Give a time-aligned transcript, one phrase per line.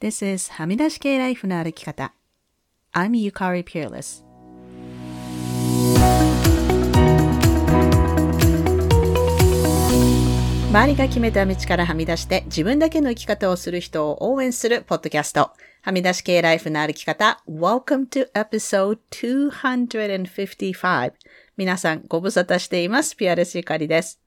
[0.00, 2.14] This is はみ出し系ライフの歩き方。
[2.94, 4.22] I'm Yukari Peerless.
[10.70, 15.50] 周りが決めた道からはみ出して自分だけの生き方をする人を応援するポッドキャスト。
[15.82, 17.42] はみ出し系ライフの歩き方。
[17.48, 21.12] Welcome to episode 255.
[21.56, 23.16] 皆さんご無沙汰しています。
[23.16, 24.20] ピアレスゆかりです。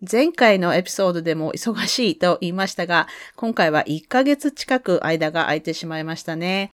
[0.00, 6.70] 前回のエピソードでも忙しいと言いましたが、今回は1ヶ月近く間が空いてしまいましたね。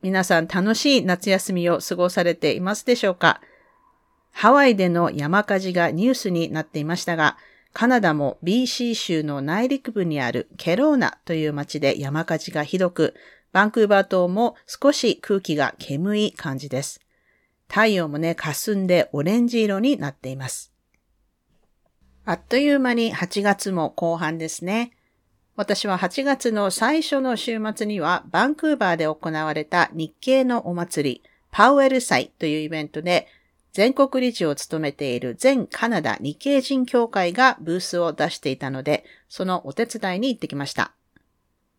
[0.00, 3.42] 皆さん楽しい夏休みを過ごされていますでしょうか？
[4.30, 7.36] ハワイでの山火事がニュースになっていましたが、
[7.74, 13.14] カナダも BC 州の内陸部にあるケローナという町で山火事がひどく、
[13.52, 17.02] バンクーバー島も少し空気が煙い感じです。
[17.68, 20.71] 太陽もね、霞んでオレンジ色になっています。
[22.24, 24.92] あっという間に8月も後半ですね。
[25.56, 33.26] 私は8月の最初の週末にはバンクーバーで行われた日系のお祭り、パウエル祭というイベントで
[33.72, 40.92] 全国理事を務めている全カナダ日系人協会がブースを出していたので、そのお手伝いに行ってきました。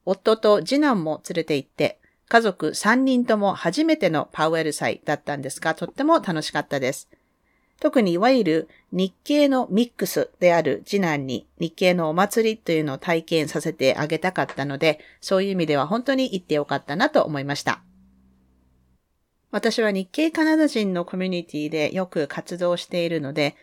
[0.05, 7.07] 夫と次男も連れて行って、家族3人とも初めてのパウエル祭だったんですが、とっても楽しかったです。
[7.79, 17.81] 特にいわゆる日系のミックスである次男に日系のお祭りというのを体験させてあげたかったので、そういう意味では本当に行ってよかったなと思いました。
[19.51, 23.55] 私は日系カナダ人のコミュニティでよく活動しているので、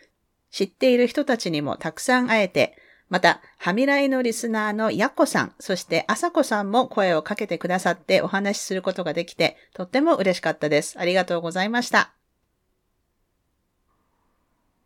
[0.49, 2.77] 知っている人たちにもたくさん会えて、
[3.09, 10.97] また、はみらいのリスナーのやこさん、そしてあさこさんも声をかけてくださってお話しすることができて、とっても嬉しかったです。
[10.97, 12.13] ありがとうございました。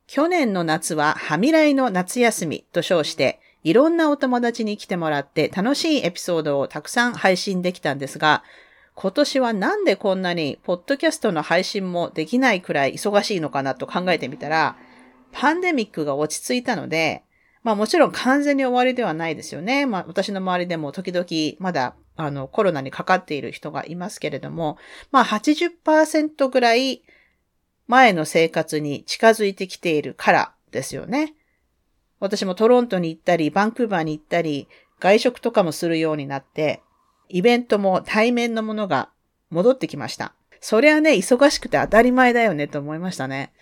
[0.07, 8.43] 去年の夏は、はみらいの夏休みと称して、いろんなお友達に来てもらって楽しいエピソードをたくさん配信できたんですが、
[8.93, 14.77] 今年はなんでこんなにポッドキャストの配信もできないくらい忙しいのかなと考えてみたら、
[15.31, 17.23] パンデミックが落ち着いたので、
[17.63, 19.87] まあもちろん完全に終わりではないですよね。
[19.87, 21.25] まあ私の周りでも時々
[21.59, 24.77] まだあのコロナにかかっている人がいますけれども、
[25.11, 27.01] まあ80%ぐらい
[27.87, 31.33] 前の生活に近づいてきているからですよね。
[32.19, 34.67] 私もトロントに行ったり、バンクーバーに行ったり、
[34.99, 36.81] 外食とかもするようになって、
[37.29, 39.09] イベントも対面のものが
[39.49, 40.33] 戻ってきました。
[40.61, 43.53] そりゃね、忙しくて当たり前だよねと思いましたね。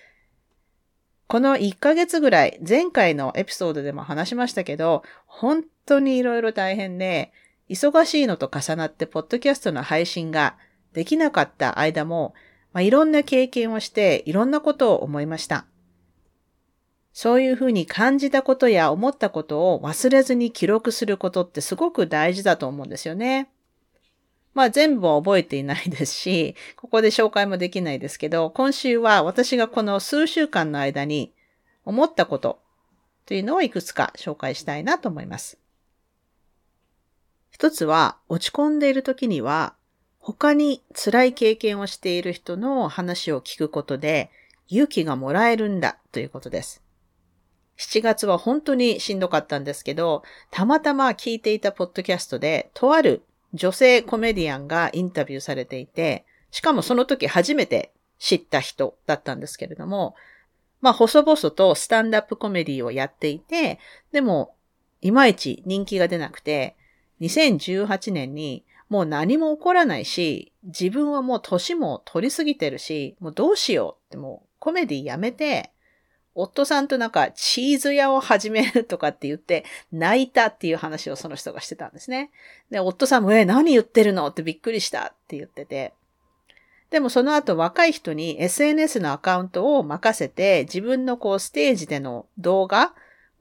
[1.27, 7.31] この1ヶ月ぐらい、前回のエピソードでも話しましたけど、本当に色々大変で、
[7.69, 10.55] 忙しいのと重なって、ポッドキャストの配信が
[10.93, 12.35] できなかった間も、
[12.73, 15.65] まあ、いろんな経験をして、いろんなことを思いました。
[17.13, 23.49] そういうふうに感じたことや思ったことを忘れずに記録することってすごく大事だと思うんですよね。
[24.55, 31.33] まあ全部は覚えていないですし、ここで紹介もできないですけど、今週は私がこの数週間の間に
[31.85, 32.59] 思ったこと
[33.25, 35.59] というのをいくつか紹介したいなと思います。
[37.51, 39.75] 一つは落ち込んでいる時には
[40.25, 44.31] 他に辛い経験をしている人の話を聞くことで
[44.69, 46.81] 勇気がもらえるんだということです。
[47.77, 53.23] 7月は本当にしんどかったんですけど、たまたま聞いていたポッドキャストで、とある
[53.53, 60.15] 女性コメディアンがインタビューされていて、しかもその時初めて知った人だったんですけれども、
[60.79, 63.79] まあ、細々とスタンダップコメディをやっていて、
[64.13, 64.55] でも、
[65.01, 66.77] いまいち人気が出なくて、
[67.19, 75.71] 2018年にもう何も起こらないし、自分はもう年も取りすぎてるし、もうどうしようってもうコメディやめて、
[76.35, 82.31] 夫さんとなんかチーズ屋を始めるとかって言って泣いたっていう話をその人がしてたんですね。
[82.71, 84.27] で、夫さんも、え、何言ってるの？
[84.27, 85.93] ってびっくりしたって言ってて。
[86.89, 92.93] でもその後若い人に SNS のアカウントを任せて自分のこうステージでの動画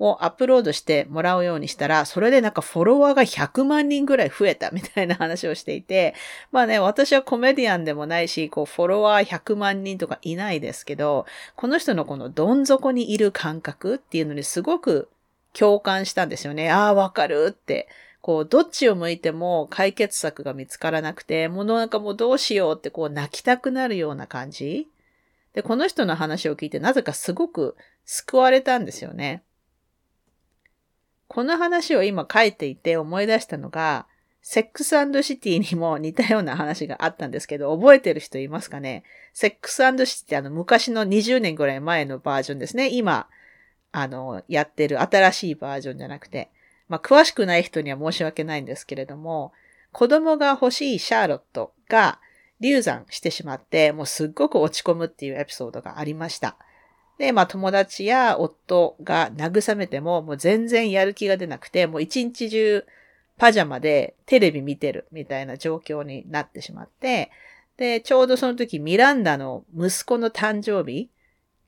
[0.03, 6.15] をアップロードしてもらうようにしたら、それでなんかフォロワーが100万人ぐらい増えたみたいな話をしていて、
[6.51, 15.09] まあね、私はコメディアンでもないし、こうフォロワー100万人とかいないですけど、この人のこのどん底にいる感覚っていうのにすごく
[15.53, 16.71] 共感したんですよね。
[16.71, 17.89] ああ、わかるって。
[18.23, 24.89] こう、どっちを向いても解決策が見つからなくて、もうなんかもうどうしようってこう泣きたくなるような感じ。
[25.55, 29.43] で、この人の話を聞いてなぜかすごく救われたんですよね。
[31.33, 34.07] この話を今書いていて思い出したのが、
[34.43, 34.91] セックス
[35.23, 39.03] シティにも似たような話があったんですけど、覚えてる人いますかね？
[39.33, 42.91] セックスシティってあの昔の20年ぐらい前のバージョンですね。
[42.91, 43.29] 今、
[43.93, 46.51] あの、やってる新しいバージョンじゃなくて。
[46.89, 49.55] まあ、詳しくない人には申し訳ないんですけれども、
[49.91, 52.21] 子供が欲しいシャーロットが
[52.61, 56.59] 流産してしまって、もうすっごく落ち込むっていうエピソードがありました。
[57.19, 62.85] で、まあ友達や夫が慰めても、もう全然やる気が出なくて、もう一日中
[63.39, 67.31] パジャマでテレビ見てるみたいな状況になってしまって、
[67.77, 71.09] で、ちょうどその時ミランダの息子の誕生日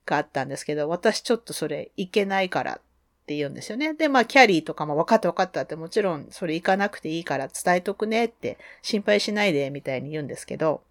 [0.05, 2.79] があったんですけど、私ちょっとそれ行けないからっ
[3.25, 3.93] て言うんですよね。
[3.93, 10.81] で、まあキャリーとかも分かった分かったってもちろんそれ行かなくていいから伝えとくねって心配しないでみたいに言うんですけど、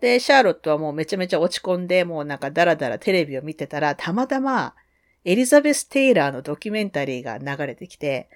[0.00, 4.74] で、シャーロットはもうめちゃめちゃ落ち込んで、もうなんかダラダラテレビを見てたら、たまたま
[5.24, 8.28] エリザベス・テイラーのドキュメンタリーが流れてきて、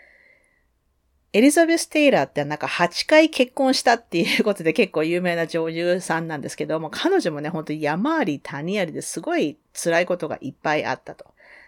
[1.32, 11.26] エリザベス・テイラーってなんか8回結婚したっていうことで結構有名な女優さんなんですけども、彼女もね、本当に山あり谷ありですごい辛いことがいっぱいあったと。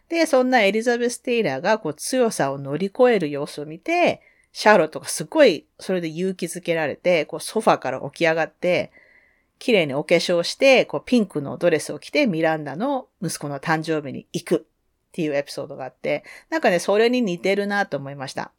[0.08, 4.20] で、そんなエリザベス・テイラーがこう強さを乗り越える様子を見て、
[4.52, 8.90] シャーロットがすごいそれで勇気づけられて、こうソファから起き上がって、
[9.62, 14.60] 綺麗にお化粧して、こうピンクのドレスを着てミランダの息子の誕生日に行くっ
[15.12, 18.50] ていうエピソードがあって、なんかね、それに似てるなと思いました。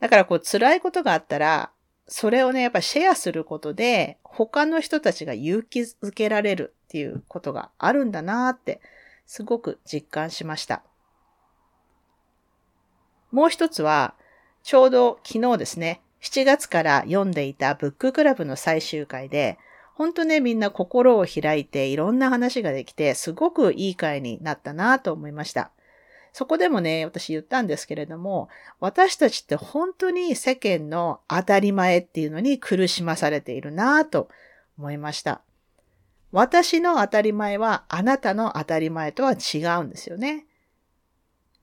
[0.00, 1.72] だからこう辛いことがあったら、
[2.08, 8.80] それをね、やっぱシェアすることで、他の人たちが勇気づけられるっていうことがあるんだなって、
[9.26, 10.84] すごく実感しました。
[13.30, 14.14] もう一つは、
[14.62, 19.58] ちょうど昨日ですね、7月から読んでいたブッククラブの最終回で、
[19.96, 25.70] ほんとね、みんな心を開いていろんな話ができて、すごくいい回になったなと思いました。
[26.34, 34.28] そこでもね、私言ったんですけれども、私たちって本当に世間の当たり前っていうのに苦しまされているなと
[34.76, 35.40] 思いました。
[36.30, 40.44] 私の当たり前はあなたの当たり前とは違うんですよね。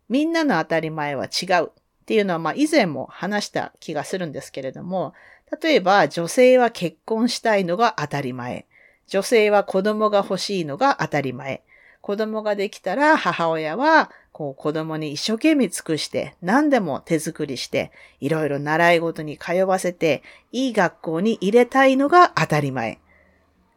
[0.10, 1.72] みんなの当たり前は違う。
[2.04, 5.14] っていうのは、まあ以前も話した気がするんですけれども、
[5.62, 8.66] 例えば女性は結婚したいのが当たり前。
[9.08, 11.64] 女性は子供が欲しいのが当たり前。
[12.02, 23.00] 子供ができたら母親はこう子供に一生懸命尽くして何でも手作りしていろいろ習い事に通わせていい学校に入れたいのが当たり前。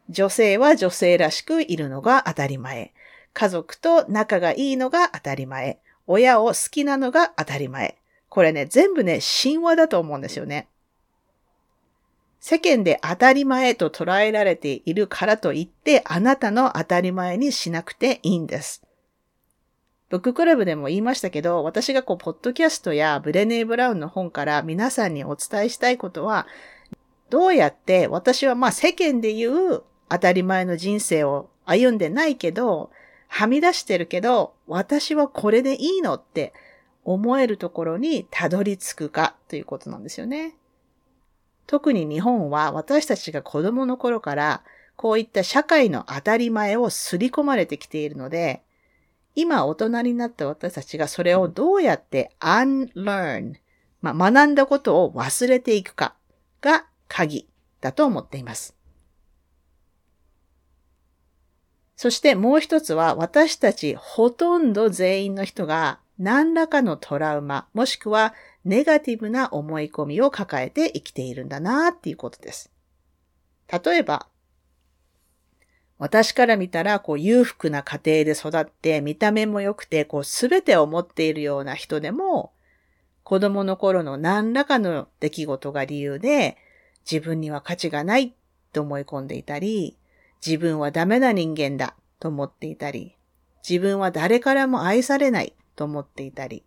[0.08, 2.92] 女性は女性らしくいるのが当たり前。
[3.32, 5.78] 家族と仲がいいのが当たり前。
[6.06, 7.96] 親を好きなのが当たり前。
[8.28, 10.68] これね、全部ね、神話だと思うんですよね。
[12.48, 18.84] 世間で当たり前と捉えられているからといって、あなたの当たり前にしなくていいんです。
[20.10, 26.46] ブッククラブでも言いましたけど、私がこう、ポッドキャストやブレネー・ブラウンの本から皆さんにお伝えしたいことは、
[27.30, 32.92] どうやって私はまあ世間で言う当たり前の人生を歩んでないけど、
[33.26, 36.52] はみ出してるけど、私はこれでいいのって
[37.02, 40.54] 思えるところにたどり着くかということなんですよね。
[41.66, 44.62] 特に日本は私たちが子供の頃から
[44.96, 48.62] こういった社会の当たり前を刷り込まれてきているので、
[49.34, 53.56] 今大人になった私たちがそれをどうやって unlearn、
[54.00, 56.14] まあ、学んだことを忘れていくか
[56.62, 57.46] が鍵
[57.80, 58.74] だと思っています。
[61.96, 68.34] そしてもう一つは私たちほとんど全員の人が何らかのトラウマ、もしくは
[68.64, 72.70] ネガティブな思い込みを抱えて生きているんだなっていうことです。
[73.70, 74.28] 例えば、
[75.98, 82.52] 私から見たら、こう、裕福な家庭で育って、見た目も良くて、こう、すべてを持っているような人でも、
[83.22, 86.58] 子供の頃の何らかの出来事が理由で、
[87.10, 88.34] 自分には価値がない
[88.72, 89.96] と思い込んでいたり、
[90.44, 93.16] 自分はダメな人間だと思っていたり、
[93.68, 96.64] 自分は誰からも愛されないと思っていたり、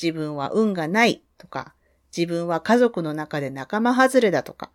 [0.00, 1.74] 自分は運がないとか、
[2.16, 4.70] 自分は家族の中で仲間外れだとか、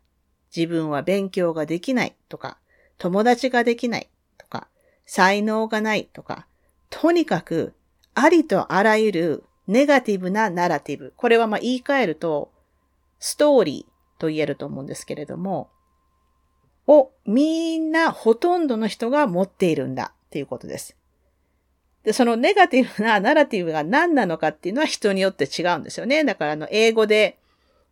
[0.55, 2.57] 自分は勉強ができないとか、
[2.97, 4.67] 友達ができないとか、
[5.05, 6.45] 才能がないとか、
[6.89, 7.73] とにかく
[8.13, 11.13] ありとあらゆるネガティブなナラティブ。
[11.15, 12.51] これはまあ言い換えると、
[13.19, 15.69] ストーリーと言えると思うんですけれども、
[16.87, 20.97] をみんなほとんどの人が持っているんだっていうことです。
[22.03, 26.23] で、そのネガティブなナラティブが何なのかっていうのは人によって違うんですよね。
[26.23, 27.37] だからあの、英語で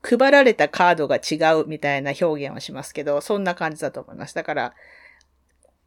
[0.01, 4.34] 配られたカードが違うみたいな表現をしますけど、そんな感じだと思います。
[4.34, 4.74] だから、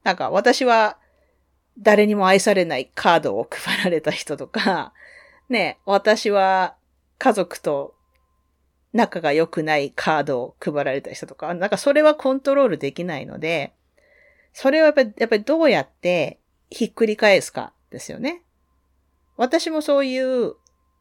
[0.05, 0.99] なんか私は
[1.79, 4.93] 誰にも愛されないカードを配られた人とか、
[5.49, 6.75] ね、私は
[7.19, 7.95] 家族と
[8.93, 13.73] 仲が良くないカードを配られた人とか、なんかそれはコントロールできないので、
[14.53, 16.39] それはやっぱり、やっぱりどうやって
[16.71, 18.43] ひっくり返すかですよね。
[19.37, 20.55] 私もそういう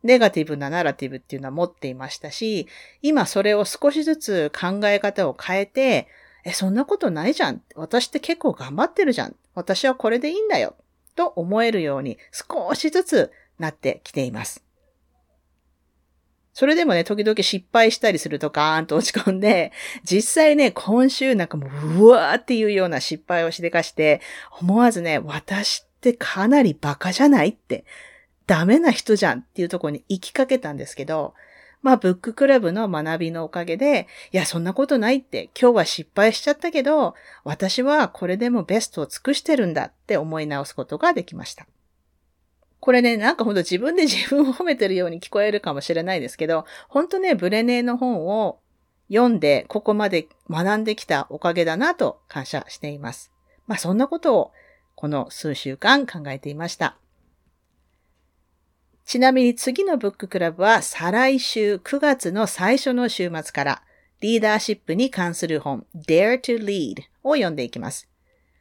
[0.04, 2.68] ネガティブなナラティブっていうのは持っていましたし、
[3.02, 6.08] 今それを少しずつ考え方を変えて、
[6.44, 7.62] え、そんなことないじゃん。
[7.76, 9.36] 私って結構頑張ってるじゃん。
[9.54, 10.76] 私はこれでいいんだよ。
[11.16, 14.64] と思えるように少しずつなってきています。
[16.54, 19.72] それでもね、時々失敗したりするとガーンと落ち込んで、
[20.04, 24.22] 実際ね、今週なんかもう、うわーっていうような失敗をしでかして、
[24.60, 27.50] 思わずね、私ってかなりバカじゃない？
[27.50, 27.86] って、
[28.48, 31.36] ダメな人じゃんっていうとこに行きかけたんですけど、
[31.84, 41.68] まあ、ブッククラブの学びのおかげで、いや、そんなことないって、今日は失敗しちゃったけど、私はこれでもベストを尽くしてるんだって思い直すことができました。
[42.80, 48.60] これね、なんかほんと自分で自分を褒めてるように聞こえるかもしれないですけど、ほんとね、ブレネーの本を
[49.08, 53.32] 読んで、ここまで学んできたおかげだなと感謝しています。
[53.68, 54.52] まあそんなことを
[55.02, 56.96] この数週間考えていました。
[59.04, 63.82] ちなみに次のブッククラブは再来週9月の最初の週末から
[64.20, 68.10] リーダーシップに関する本 Dare to Lead を読んでいきます。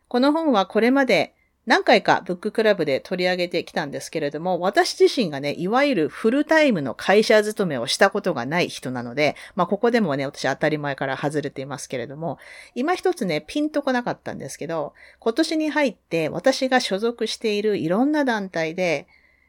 [0.09, 1.35] この本はこれまで
[1.67, 12.39] 何回かブッククラブで取り上げてきたんですけれども、私自身がね、いわゆるフルタイムの会社勤めをしたことがない人なので、まあここでもね、私当たり前から外れていますけれども、
[12.75, 19.07] 今一つね、ピンとこなかったんですけど、今年に入って私が所属しているいろんな団体で、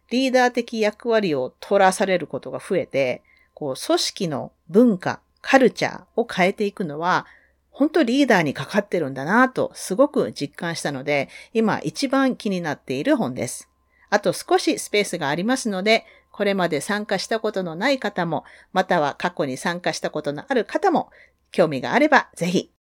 [0.09, 7.25] リーダー的役割を取らされることが増えて、こう、組織の文化、カルチャーを変えていくのは、
[7.71, 13.69] 本当リーダーにかかってるんだなとすごく実感したので、今一番気になっている本です。
[14.09, 21.09] あと少しスペースがありますので、これまで参加したことのない方も、または過去に参加したことのある方も、
[21.51, 22.71] 興味があればぜひ。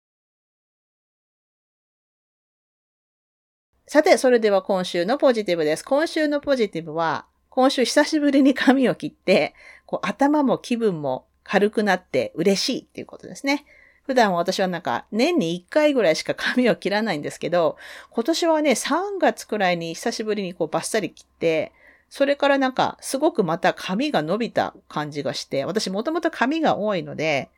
[3.87, 5.85] さて、それでは今週のポジティブです。
[5.85, 9.55] 今週のポジティブは、今週久しぶりに髪を切って、
[9.87, 13.65] こう頭も気分も軽くなって嬉しいっていうことですね。
[14.03, 17.77] 普段私はなんか年に1回ぐらいしか髪を切らないんですけど、
[18.11, 21.73] 今年はね、3月くらいに久しぶりにこうバッサリ切って、
[22.09, 27.51] それからなんかすごくまた髪が伸びた感じがして、私もともと髪が多いので、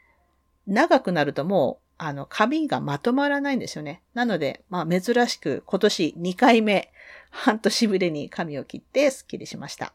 [0.67, 4.03] 長くなるともう、あの、髪がまとまらないんですよね。
[4.13, 6.93] なので、まあ珍しく今年2回目、
[7.31, 9.95] 半年ぶりに髪を切ってスッキリしました。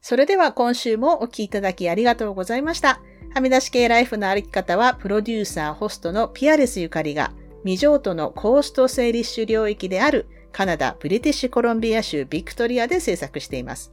[0.00, 3.00] それでは今週もお聴きいただきありがとうございました。
[3.32, 7.32] はみ出し系ライフの歩き方は、プロデューサー、ホストのピアレスゆかりが、
[7.62, 13.92] 未譲渡のコーストセーリッシュ領域であるカナダ・ブリティッシュコロンビア州ビクトリアで制作しています。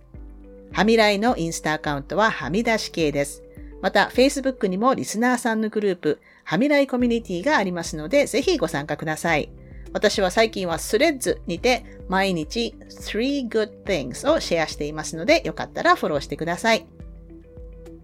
[0.71, 3.43] はみらいのインスタアカウントははみ出し系です。
[3.81, 9.51] また、Facebook にもリスナーさんのグループ、はみらいコミュニティがありますので、ぜひご参加ください。
[9.93, 16.87] 私は最近はスレッズにて毎日3 good things をシェアしていますので、よかったらフォローしてください。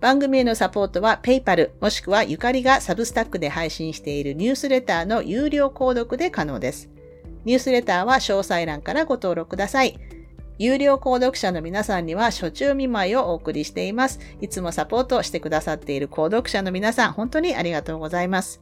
[0.04, 6.90] 番組へのサポートは PayPal もしくはゆかりがサブスタックで配信しているニュースレターの有料購読で可能です。
[7.46, 9.98] ニュースレターは詳細欄からご登録ください。
[10.60, 14.20] 有料購読者の皆さんには初中見舞いをお送りしています。
[14.42, 18.60] いつもサポートしてくださっている購読者の皆さん、本当にありがとうございます。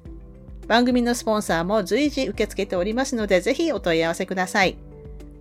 [0.68, 4.78] 番組のスポンサーも随時受け付けておりますので、ぜひお問い合わせください。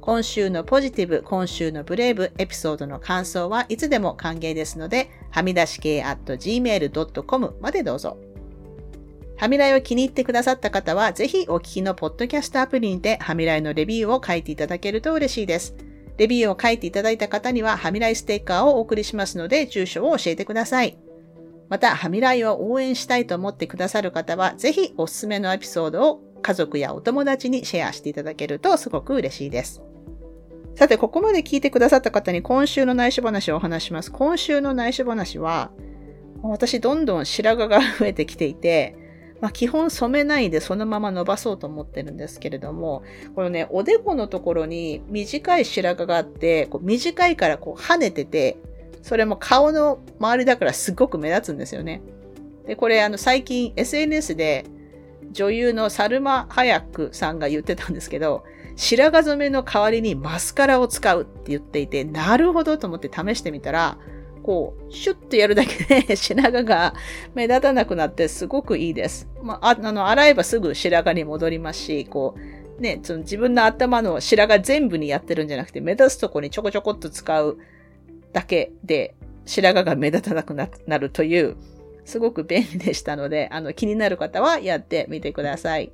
[0.01, 8.17] 今週のポジティブ、今週のブレイブ、エピソードの感想はいつでも歓迎ですので、はみ出し系 at gmail.com までどうぞ。
[9.37, 15.75] はみらいを気に入ってくださった方は、ぜひお聞きのポッドキャストアプリにて、はみらいのレビューを書いていただけると嬉しいです。
[16.17, 20.99] レビューを書いていただいた方には、はみらいステッカーをお送りしますので、住所を教えてください。
[21.69, 29.83] また、はみらいを応援したいと思ってくださる方は、ぜひおすすめのエピソードを家族やお友達にシェアしていただけるとすごく嬉しいです。
[30.81, 34.11] さて、ここまで聞いてくださった方に今週の内緒話をお話します。
[34.11, 35.73] 今週の内緒話は、
[36.43, 38.97] 私どんどん白髪が増えてきていて、
[39.43, 43.03] まあ、基本染めないでそのまま伸ばそうと思ってるんですけれども、
[43.35, 48.57] このね、おでこのところに短い白髪があって、こう短いからこう跳ねてて、
[49.03, 52.01] それも顔の周りだからすごく目立つんですよね。
[52.67, 54.65] で、これあの最近 SNS で
[55.31, 58.45] 女優のサルマ・ハヤックさんが言ってたんですけど、
[58.81, 63.99] 白髪染めの代わりにマスカラを使うって言っていて、なるほどと思って試してみたら、
[64.43, 66.95] こう、シュッとやるだけで 白髪が
[67.35, 69.29] 目立たなくなってすごくいいです。
[69.43, 72.35] まあ、あの、洗えばすぐ白髪に戻りますし、こ
[72.79, 77.59] う、ね、その自分の頭の白髪全部にやってるんじゃなくて、目立つとこにちょこちょこっと使う
[78.33, 81.57] だけで、白髪が目立たなくなるという、
[82.07, 85.93] すごく便利でしたので、あの、気になる方はやってみてください。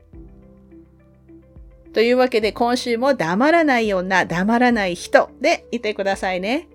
[1.96, 6.68] というわけで今週も黙らない女、黙らない人でいてくださいね。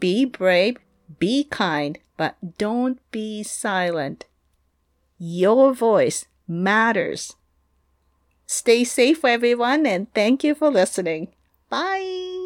[0.00, 0.80] Be brave,
[1.20, 4.26] be kind, but don't be silent.
[5.20, 7.36] Your voice matters.
[8.48, 11.28] Stay safe, everyone, and thank you for listening.
[11.70, 12.41] Bye!